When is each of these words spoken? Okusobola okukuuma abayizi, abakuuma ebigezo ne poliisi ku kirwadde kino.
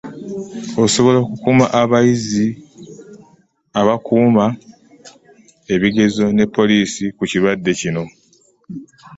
Okusobola 0.77 1.17
okukuuma 1.21 1.65
abayizi, 1.81 2.47
abakuuma 3.79 4.45
ebigezo 5.73 6.23
ne 6.35 6.45
poliisi 6.55 7.03
ku 7.17 7.23
kirwadde 7.29 7.71
kino. 7.79 8.03